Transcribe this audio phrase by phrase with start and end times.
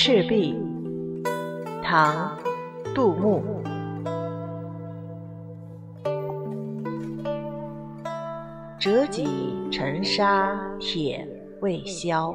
[0.00, 0.54] 赤壁，
[1.82, 2.14] 唐·
[2.94, 3.42] 杜牧。
[8.78, 9.28] 折戟
[9.72, 11.26] 沉沙铁
[11.60, 12.32] 未销，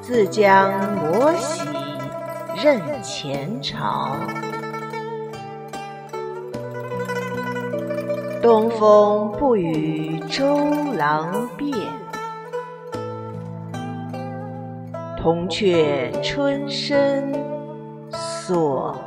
[0.00, 1.68] 自将磨洗
[2.62, 4.14] 认前朝。
[8.40, 10.56] 东风不与周
[10.94, 11.74] 郎便，
[15.26, 17.32] 铜雀春深
[18.12, 19.05] 锁。